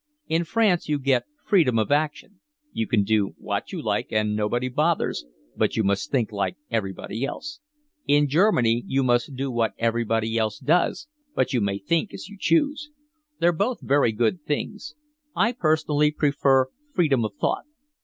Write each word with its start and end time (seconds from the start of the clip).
In 0.27 0.45
France 0.45 0.89
you 0.89 0.97
get 0.97 1.25
freedom 1.45 1.77
of 1.77 1.91
action: 1.91 2.39
you 2.73 2.87
can 2.87 3.03
do 3.03 3.35
what 3.37 3.71
you 3.71 3.79
like 3.83 4.11
and 4.11 4.35
nobody 4.35 4.67
bothers, 4.67 5.25
but 5.55 5.77
you 5.77 5.83
must 5.83 6.09
think 6.09 6.31
like 6.31 6.57
everybody 6.71 7.23
else. 7.23 7.59
In 8.07 8.27
Germany 8.27 8.81
you 8.87 9.03
must 9.03 9.35
do 9.35 9.51
what 9.51 9.75
everybody 9.77 10.39
else 10.39 10.57
does, 10.57 11.07
but 11.35 11.53
you 11.53 11.61
may 11.61 11.77
think 11.77 12.15
as 12.15 12.27
you 12.27 12.37
choose. 12.39 12.89
They're 13.37 13.51
both 13.53 13.77
very 13.81 14.11
good 14.11 14.41
things. 14.43 14.95
I 15.35 15.51
personally 15.51 16.09
prefer 16.09 16.71
freedom 16.95 17.23
of 17.23 17.35
thought. 17.39 17.65